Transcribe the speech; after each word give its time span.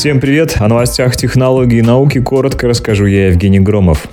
Всем 0.00 0.18
привет! 0.18 0.56
О 0.58 0.66
новостях 0.66 1.14
технологий 1.14 1.80
и 1.80 1.82
науки 1.82 2.22
коротко 2.22 2.66
расскажу 2.66 3.04
я, 3.04 3.26
Евгений 3.26 3.60
Громов. 3.60 4.08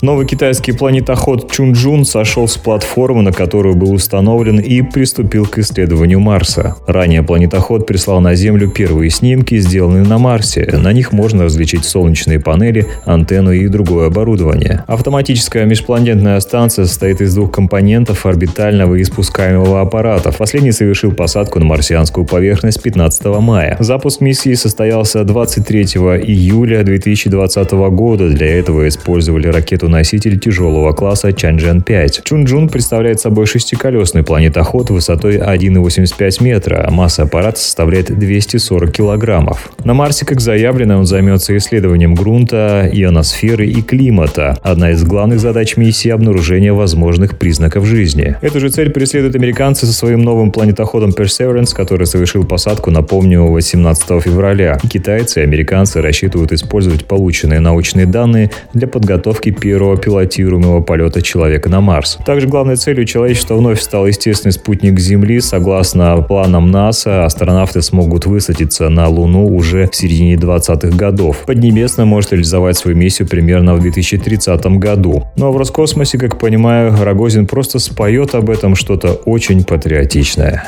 Новый 0.00 0.26
китайский 0.26 0.70
планетоход 0.70 1.50
Чунджун 1.50 2.04
сошел 2.04 2.46
с 2.46 2.56
платформы, 2.56 3.22
на 3.22 3.32
которую 3.32 3.74
был 3.74 3.92
установлен, 3.92 4.60
и 4.60 4.80
приступил 4.80 5.44
к 5.44 5.58
исследованию 5.58 6.20
Марса. 6.20 6.76
Ранее 6.86 7.24
планетоход 7.24 7.84
прислал 7.84 8.20
на 8.20 8.36
Землю 8.36 8.70
первые 8.70 9.10
снимки, 9.10 9.58
сделанные 9.58 10.04
на 10.04 10.18
Марсе. 10.18 10.68
На 10.72 10.92
них 10.92 11.10
можно 11.10 11.44
различить 11.44 11.84
солнечные 11.84 12.38
панели, 12.38 12.86
антенну 13.06 13.50
и 13.50 13.66
другое 13.66 14.06
оборудование. 14.06 14.84
Автоматическая 14.86 15.64
межпланетная 15.64 16.38
станция 16.38 16.84
состоит 16.84 17.20
из 17.20 17.34
двух 17.34 17.50
компонентов 17.50 18.24
орбитального 18.24 18.94
и 18.94 19.02
спускаемого 19.02 19.80
аппаратов. 19.80 20.36
Последний 20.36 20.70
совершил 20.70 21.10
посадку 21.10 21.58
на 21.58 21.64
марсианскую 21.64 22.24
поверхность 22.24 22.80
15 22.80 23.24
мая. 23.40 23.76
Запуск 23.80 24.20
миссии 24.20 24.54
состоялся 24.54 25.24
23 25.24 25.82
июля 25.82 26.84
2020 26.84 27.72
года. 27.72 28.28
Для 28.28 28.46
этого 28.46 28.86
использовали 28.86 29.48
ракету 29.48 29.87
носитель 29.88 30.38
тяжелого 30.38 30.92
класса 30.92 31.28
Чанчжэн-5. 31.30 32.22
Чунджун 32.24 32.68
представляет 32.68 33.20
собой 33.20 33.46
шестиколесный 33.46 34.22
планетоход 34.22 34.90
высотой 34.90 35.38
1,85 35.38 36.42
метра, 36.42 36.88
масса 36.90 37.22
аппарата 37.22 37.58
составляет 37.58 38.16
240 38.16 38.92
килограммов. 38.92 39.70
На 39.84 39.94
Марсе, 39.94 40.26
как 40.26 40.40
заявлено, 40.40 40.98
он 40.98 41.06
займется 41.06 41.56
исследованием 41.56 42.14
грунта, 42.14 42.88
ионосферы 42.92 43.66
и 43.66 43.82
климата. 43.82 44.58
Одна 44.62 44.90
из 44.90 45.02
главных 45.04 45.40
задач 45.40 45.76
миссии– 45.76 46.08
обнаружение 46.10 46.72
возможных 46.72 47.38
признаков 47.38 47.84
жизни. 47.84 48.36
Эту 48.42 48.60
же 48.60 48.68
цель 48.68 48.90
преследуют 48.90 49.36
американцы 49.36 49.86
со 49.86 49.92
своим 49.92 50.22
новым 50.22 50.52
планетоходом 50.52 51.10
Perseverance, 51.10 51.74
который 51.74 52.06
совершил 52.06 52.44
посадку, 52.44 52.90
напомню, 52.90 53.44
18 53.46 54.22
февраля. 54.22 54.78
Китайцы 54.90 55.40
и 55.40 55.42
американцы 55.44 56.02
рассчитывают 56.02 56.52
использовать 56.52 57.06
полученные 57.06 57.60
научные 57.60 58.06
данные 58.06 58.50
для 58.74 58.88
подготовки 58.88 59.50
первого 59.50 59.77
первого 59.78 59.96
пилотируемого 59.96 60.80
полета 60.80 61.22
человека 61.22 61.68
на 61.68 61.80
Марс. 61.80 62.18
Также 62.26 62.48
главной 62.48 62.74
целью 62.74 63.04
человечества 63.04 63.54
вновь 63.54 63.80
стал 63.80 64.08
естественный 64.08 64.50
спутник 64.50 64.98
Земли. 64.98 65.40
Согласно 65.40 66.20
планам 66.20 66.72
НАСА, 66.72 67.24
астронавты 67.24 67.80
смогут 67.80 68.26
высадиться 68.26 68.88
на 68.88 69.06
Луну 69.06 69.46
уже 69.46 69.88
в 69.88 69.94
середине 69.94 70.34
20-х 70.34 70.96
годов. 70.96 71.44
Поднебесная 71.46 72.06
может 72.06 72.32
реализовать 72.32 72.76
свою 72.76 72.96
миссию 72.96 73.28
примерно 73.28 73.76
в 73.76 73.80
2030 73.80 74.66
году. 74.78 75.28
Но 75.36 75.52
в 75.52 75.56
Роскосмосе, 75.56 76.18
как 76.18 76.40
понимаю, 76.40 76.96
Рогозин 77.00 77.46
просто 77.46 77.78
споет 77.78 78.34
об 78.34 78.50
этом 78.50 78.74
что-то 78.74 79.12
очень 79.12 79.62
патриотичное. 79.62 80.64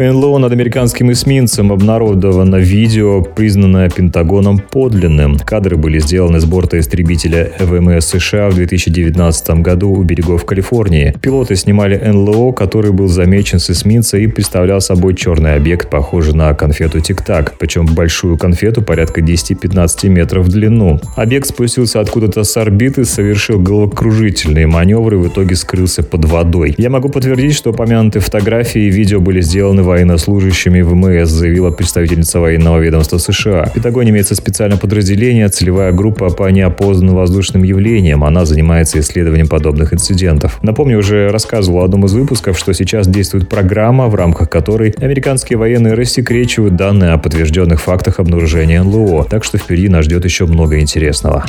НЛО 0.00 0.38
над 0.38 0.52
американским 0.52 1.12
эсминцем 1.12 1.70
обнародовано 1.72 2.56
видео, 2.56 3.20
признанное 3.20 3.90
Пентагоном 3.90 4.58
подлинным. 4.58 5.36
Кадры 5.36 5.76
были 5.76 5.98
сделаны 5.98 6.40
с 6.40 6.46
борта 6.46 6.78
истребителя 6.78 7.52
ВМС 7.58 8.06
США 8.06 8.48
в 8.48 8.54
2019 8.54 9.50
году 9.60 9.90
у 9.90 10.02
берегов 10.02 10.46
Калифорнии. 10.46 11.14
Пилоты 11.20 11.54
снимали 11.54 11.96
НЛО, 11.98 12.52
который 12.52 12.92
был 12.92 13.08
замечен 13.08 13.58
с 13.58 13.68
эсминца 13.68 14.16
и 14.16 14.26
представлял 14.26 14.80
собой 14.80 15.14
черный 15.14 15.56
объект, 15.56 15.90
похожий 15.90 16.32
на 16.32 16.54
конфету 16.54 17.00
Тик-Так, 17.00 17.56
причем 17.58 17.84
большую 17.84 18.38
конфету 18.38 18.80
порядка 18.80 19.20
10-15 19.20 20.08
метров 20.08 20.46
в 20.46 20.48
длину. 20.48 20.98
Объект 21.14 21.48
спустился 21.48 22.00
откуда-то 22.00 22.44
с 22.44 22.56
орбиты, 22.56 23.04
совершил 23.04 23.60
головокружительные 23.60 24.66
маневры 24.66 25.16
и 25.16 25.20
в 25.20 25.28
итоге 25.28 25.56
скрылся 25.56 26.02
под 26.02 26.24
водой. 26.24 26.74
Я 26.78 26.88
могу 26.88 27.10
подтвердить, 27.10 27.54
что 27.54 27.70
упомянутые 27.70 28.22
фотографии 28.22 28.80
и 28.80 28.90
видео 28.90 29.20
были 29.20 29.42
сделаны 29.42 29.89
военнослужащими 29.90 30.82
ВМС, 30.82 31.28
заявила 31.28 31.70
представительница 31.70 32.38
военного 32.40 32.78
ведомства 32.78 33.18
США. 33.18 33.64
В 33.66 33.72
Пентагоне 33.72 34.10
имеется 34.10 34.34
специальное 34.34 34.78
подразделение, 34.78 35.48
целевая 35.48 35.92
группа 35.92 36.30
по 36.30 36.48
неопознанным 36.48 37.16
воздушным 37.16 37.64
явлениям. 37.64 38.22
Она 38.22 38.44
занимается 38.44 39.00
исследованием 39.00 39.48
подобных 39.48 39.92
инцидентов. 39.92 40.58
Напомню, 40.62 40.98
уже 40.98 41.28
рассказывал 41.30 41.80
в 41.80 41.84
одном 41.84 42.06
из 42.06 42.12
выпусков, 42.12 42.56
что 42.58 42.72
сейчас 42.72 43.08
действует 43.08 43.48
программа, 43.48 44.06
в 44.06 44.14
рамках 44.14 44.48
которой 44.48 44.94
американские 44.98 45.58
военные 45.58 45.94
рассекречивают 45.94 46.76
данные 46.76 47.10
о 47.10 47.18
подтвержденных 47.18 47.80
фактах 47.80 48.20
обнаружения 48.20 48.82
НЛО. 48.82 49.24
Так 49.24 49.42
что 49.44 49.58
впереди 49.58 49.88
нас 49.88 50.04
ждет 50.04 50.24
еще 50.24 50.46
много 50.46 50.78
интересного. 50.78 51.44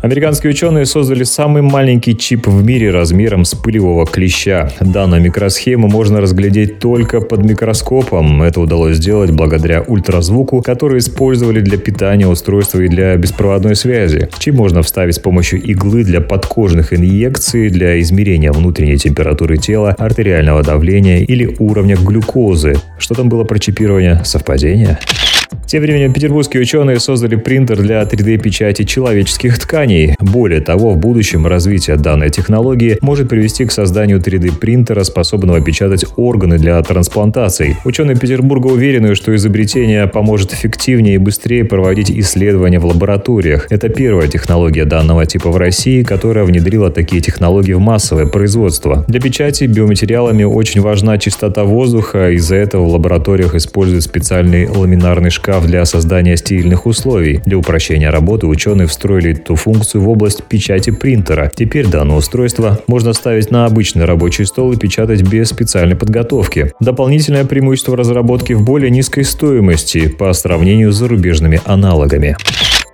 Американские 0.00 0.52
ученые 0.52 0.86
создали 0.86 1.24
самый 1.24 1.60
маленький 1.60 2.16
чип 2.16 2.46
в 2.46 2.64
мире 2.64 2.92
размером 2.92 3.44
с 3.44 3.54
пылевого 3.56 4.06
клеща. 4.06 4.70
Данную 4.78 5.20
микросхему 5.20 5.88
можно 5.88 6.20
разглядеть 6.20 6.78
только 6.78 7.20
под 7.20 7.44
микроскопом. 7.44 8.42
Это 8.42 8.60
удалось 8.60 8.98
сделать 8.98 9.32
благодаря 9.32 9.82
ультразвуку, 9.82 10.62
который 10.62 10.98
использовали 10.98 11.60
для 11.60 11.78
питания 11.78 12.28
устройства 12.28 12.80
и 12.80 12.88
для 12.88 13.16
беспроводной 13.16 13.74
связи. 13.74 14.28
Чип 14.38 14.54
можно 14.54 14.82
вставить 14.82 15.16
с 15.16 15.18
помощью 15.18 15.60
иглы 15.62 16.04
для 16.04 16.20
подкожных 16.20 16.92
инъекций, 16.92 17.68
для 17.68 18.00
измерения 18.00 18.52
внутренней 18.52 18.98
температуры 18.98 19.56
тела, 19.56 19.96
артериального 19.98 20.62
давления 20.62 21.24
или 21.24 21.56
уровня 21.58 21.96
глюкозы. 21.96 22.76
Что 22.98 23.14
там 23.16 23.28
было 23.28 23.42
про 23.42 23.58
чипирование? 23.58 24.22
Совпадение? 24.24 25.00
Тем 25.66 25.82
временем 25.82 26.12
петербургские 26.12 26.62
ученые 26.62 26.98
создали 26.98 27.36
принтер 27.36 27.82
для 27.82 28.02
3D-печати 28.02 28.84
человеческих 28.84 29.58
тканей. 29.58 30.14
Более 30.18 30.60
того, 30.60 30.92
в 30.92 30.96
будущем 30.96 31.46
развитие 31.46 31.96
данной 31.96 32.30
технологии 32.30 32.98
может 33.00 33.28
привести 33.28 33.64
к 33.64 33.72
созданию 33.72 34.18
3D-принтера, 34.18 35.04
способного 35.04 35.60
печатать 35.60 36.04
органы 36.16 36.58
для 36.58 36.80
трансплантаций. 36.82 37.76
Ученые 37.84 38.16
Петербурга 38.16 38.68
уверены, 38.68 39.14
что 39.14 39.34
изобретение 39.34 40.06
поможет 40.06 40.52
эффективнее 40.52 41.16
и 41.16 41.18
быстрее 41.18 41.64
проводить 41.64 42.10
исследования 42.10 42.78
в 42.78 42.86
лабораториях. 42.86 43.66
Это 43.70 43.88
первая 43.88 44.28
технология 44.28 44.84
данного 44.84 45.26
типа 45.26 45.50
в 45.50 45.56
России, 45.56 46.02
которая 46.02 46.44
внедрила 46.44 46.90
такие 46.90 47.20
технологии 47.20 47.74
в 47.74 47.80
массовое 47.80 48.26
производство. 48.26 49.04
Для 49.08 49.20
печати 49.20 49.64
биоматериалами 49.64 50.44
очень 50.44 50.80
важна 50.80 51.18
чистота 51.18 51.64
воздуха, 51.64 52.30
из-за 52.30 52.56
этого 52.56 52.84
в 52.84 52.92
лабораториях 52.92 53.54
используют 53.54 54.04
специальный 54.04 54.68
ламинарный 54.68 55.30
шкаф 55.38 55.66
для 55.66 55.84
создания 55.84 56.36
стильных 56.36 56.86
условий. 56.86 57.40
Для 57.46 57.56
упрощения 57.58 58.10
работы 58.10 58.46
ученые 58.46 58.88
встроили 58.88 59.32
эту 59.32 59.54
функцию 59.54 60.02
в 60.02 60.08
область 60.08 60.42
печати 60.44 60.90
принтера. 60.90 61.50
Теперь 61.54 61.86
данное 61.86 62.16
устройство 62.16 62.80
можно 62.88 63.12
ставить 63.12 63.50
на 63.50 63.64
обычный 63.64 64.04
рабочий 64.04 64.44
стол 64.44 64.72
и 64.72 64.76
печатать 64.76 65.22
без 65.22 65.48
специальной 65.48 65.96
подготовки. 65.96 66.72
Дополнительное 66.80 67.44
преимущество 67.44 67.96
разработки 67.96 68.52
в 68.52 68.62
более 68.62 68.90
низкой 68.90 69.22
стоимости 69.22 70.08
по 70.08 70.32
сравнению 70.32 70.92
с 70.92 70.96
зарубежными 70.96 71.60
аналогами. 71.64 72.36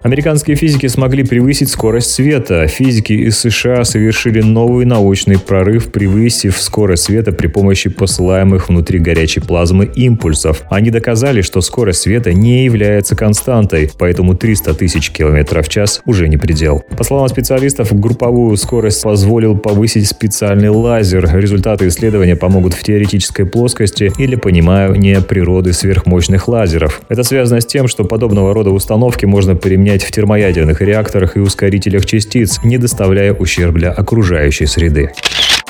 Американские 0.04 0.54
физики 0.54 0.86
смогли 0.86 1.24
превысить 1.24 1.70
скорость 1.70 2.10
света. 2.10 2.66
Физики 2.66 3.14
из 3.14 3.38
США 3.38 3.84
совершили 3.84 4.42
новый 4.42 4.84
научный 4.84 5.38
прорыв, 5.38 5.90
превысив 5.90 6.58
скорость 6.58 7.04
света 7.04 7.32
при 7.32 7.46
помощи 7.46 7.88
посылаемых 7.88 8.68
внутри 8.68 8.98
горячей 8.98 9.40
плазмы 9.40 9.86
импульсов. 9.86 10.64
Они 10.68 10.90
доказали, 10.90 11.40
что 11.40 11.62
скорость 11.62 12.02
света 12.02 12.34
не 12.34 12.66
является 12.66 13.16
константой, 13.16 13.90
поэтому 13.98 14.34
300 14.34 14.74
тысяч 14.74 15.10
километров 15.10 15.66
в 15.66 15.70
час 15.70 16.02
уже 16.04 16.28
не 16.28 16.36
предел. 16.36 16.82
По 16.98 17.02
словам 17.02 17.28
специалистов, 17.28 17.98
групповую 17.98 18.58
скорость 18.58 19.02
позволил 19.02 19.56
повысить 19.56 20.06
специальный 20.06 20.68
лазер. 20.68 21.34
Результаты 21.34 21.88
исследования 21.88 22.36
помогут 22.36 22.74
в 22.74 22.82
теоретической 22.82 23.46
плоскости 23.46 24.12
или 24.18 24.36
пониманию 24.36 25.22
природы 25.22 25.72
сверхмощных 25.72 26.46
лазеров. 26.46 27.00
Это 27.08 27.22
связано 27.22 27.62
с 27.62 27.66
тем, 27.66 27.88
что 27.88 28.04
подобного 28.04 28.52
рода 28.52 28.68
установки 28.68 29.24
можно 29.24 29.56
применять 29.56 29.93
применять 29.94 30.04
в 30.04 30.10
термоядерных 30.10 30.80
реакторах 30.80 31.36
и 31.36 31.40
ускорителях 31.40 32.06
частиц, 32.06 32.58
не 32.64 32.78
доставляя 32.78 33.32
ущерб 33.32 33.74
для 33.74 33.92
окружающей 33.92 34.66
среды. 34.66 35.12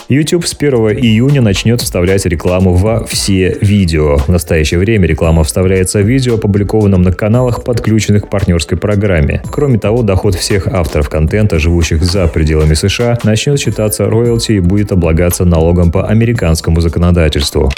YouTube 0.08 0.46
с 0.46 0.54
1 0.54 0.74
июня 0.98 1.40
начнет 1.40 1.80
вставлять 1.80 2.26
рекламу 2.26 2.74
во 2.74 3.04
все 3.04 3.56
видео. 3.60 4.18
В 4.18 4.28
настоящее 4.28 4.78
время 4.78 5.06
реклама 5.06 5.44
вставляется 5.44 6.00
в 6.00 6.06
видео, 6.06 6.34
опубликованном 6.34 7.02
на 7.02 7.12
каналах, 7.12 7.64
подключенных 7.64 8.24
к 8.24 8.28
партнерской 8.28 8.76
программе. 8.76 9.42
Кроме 9.50 9.78
того, 9.78 10.02
доход 10.02 10.34
всех 10.34 10.66
авторов 10.66 11.08
контента, 11.08 11.58
живущих 11.58 12.02
за 12.02 12.26
пределами 12.26 12.74
США, 12.74 13.18
начнет 13.24 13.58
считаться 13.58 14.06
роялти 14.06 14.52
и 14.52 14.60
будет 14.60 14.92
облагаться 14.92 15.44
налогом 15.44 15.90
по 15.90 16.06
американскому 16.06 16.80
законодательству. 16.80 17.70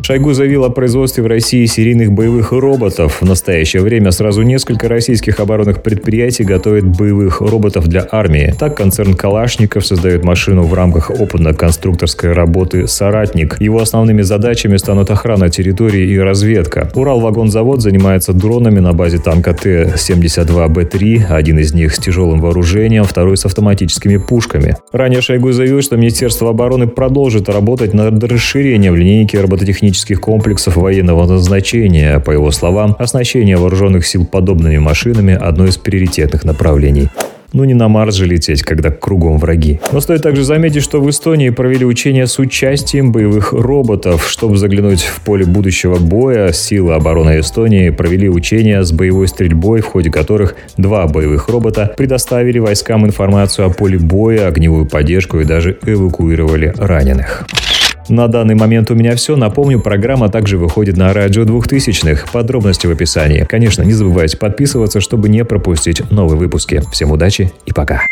Шойгу 0.00 0.32
заявил 0.32 0.64
о 0.64 0.70
производстве 0.70 1.24
в 1.24 1.26
России 1.26 1.66
серийных 1.66 2.12
боевых 2.12 2.52
роботов. 2.52 3.18
В 3.20 3.26
настоящее 3.26 3.82
время 3.82 4.12
сразу 4.12 4.42
несколько 4.42 4.88
российских 4.88 5.40
оборонных 5.40 5.82
предприятий 5.82 6.44
готовят 6.44 6.84
боевых 6.84 7.40
роботов 7.40 7.88
для 7.88 8.06
армии. 8.10 8.54
Так 8.58 8.76
концерн 8.76 9.14
Калашников 9.14 9.84
создает 9.84 10.24
машину 10.24 10.62
в 10.62 10.72
рамках 10.72 11.10
опытно-конструкторской 11.10 12.32
работы 12.32 12.86
«Соратник». 12.86 13.60
Его 13.60 13.80
основными 13.80 14.22
задачами 14.22 14.76
станут 14.76 15.10
охрана 15.10 15.50
территории 15.50 16.08
и 16.08 16.18
разведка. 16.18 16.90
Уралвагонзавод 16.94 17.82
занимается 17.82 18.32
дронами 18.32 18.78
на 18.78 18.92
базе 18.92 19.18
танка 19.18 19.52
Т-72Б3, 19.52 21.26
один 21.28 21.58
из 21.58 21.74
них 21.74 21.94
с 21.94 21.98
тяжелым 21.98 22.40
вооружением, 22.40 23.02
второй 23.02 23.36
с 23.36 23.44
автоматическими 23.44 24.16
пушками. 24.16 24.76
Ранее 24.92 25.20
Шойгу 25.20 25.50
заявил, 25.50 25.82
что 25.82 25.96
Министерство 25.96 26.50
обороны 26.50 26.86
продолжит 26.86 27.48
работать 27.48 27.94
над 27.94 28.22
расширением 28.22 28.94
линейки 28.94 29.36
робототехнических 29.36 29.87
технических 29.88 30.20
комплексов 30.20 30.76
военного 30.76 31.26
назначения. 31.26 32.20
По 32.20 32.30
его 32.30 32.50
словам, 32.50 32.94
оснащение 32.98 33.56
вооруженных 33.56 34.06
сил 34.06 34.26
подобными 34.26 34.76
машинами– 34.76 35.32
одно 35.40 35.66
из 35.66 35.78
приоритетных 35.78 36.44
направлений. 36.44 37.08
Ну 37.54 37.64
не 37.64 37.72
на 37.72 37.88
Марс 37.88 38.14
же 38.14 38.26
лететь, 38.26 38.62
когда 38.62 38.90
кругом 38.90 39.38
враги. 39.38 39.80
Но 39.90 40.00
стоит 40.00 40.22
также 40.22 40.44
заметить, 40.44 40.82
что 40.82 41.00
в 41.00 41.08
Эстонии 41.08 41.48
провели 41.48 41.86
учения 41.86 42.26
с 42.26 42.38
участием 42.38 43.12
боевых 43.12 43.54
роботов. 43.54 44.26
Чтобы 44.28 44.58
заглянуть 44.58 45.00
в 45.00 45.22
поле 45.22 45.46
будущего 45.46 45.96
боя, 45.96 46.52
силы 46.52 46.92
обороны 46.92 47.40
Эстонии 47.40 47.88
провели 47.88 48.28
учения 48.28 48.82
с 48.82 48.92
боевой 48.92 49.28
стрельбой, 49.28 49.80
в 49.80 49.86
ходе 49.86 50.10
которых 50.10 50.56
два 50.76 51.06
боевых 51.06 51.48
робота 51.48 51.94
предоставили 51.96 52.58
войскам 52.58 53.06
информацию 53.06 53.66
о 53.66 53.70
поле 53.70 53.98
боя, 53.98 54.48
огневую 54.48 54.84
поддержку 54.84 55.40
и 55.40 55.44
даже 55.44 55.78
эвакуировали 55.86 56.74
раненых. 56.76 57.46
На 58.08 58.28
данный 58.28 58.54
момент 58.54 58.90
у 58.90 58.94
меня 58.94 59.14
все. 59.16 59.36
Напомню, 59.36 59.80
программа 59.80 60.28
также 60.28 60.58
выходит 60.58 60.96
на 60.96 61.12
радио 61.12 61.42
2000-х. 61.44 62.26
Подробности 62.32 62.86
в 62.86 62.90
описании. 62.90 63.44
Конечно, 63.44 63.82
не 63.82 63.92
забывайте 63.92 64.36
подписываться, 64.36 65.00
чтобы 65.00 65.28
не 65.28 65.44
пропустить 65.44 66.10
новые 66.10 66.38
выпуски. 66.38 66.82
Всем 66.90 67.10
удачи 67.10 67.52
и 67.66 67.72
пока. 67.72 68.06